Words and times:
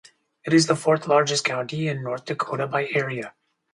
It 0.43 0.51
is 0.53 0.65
the 0.65 0.75
fourth-largest 0.75 1.45
county 1.45 1.87
in 1.87 2.01
North 2.01 2.25
Dakota 2.25 2.65
by 2.65 2.87
area. 2.87 3.35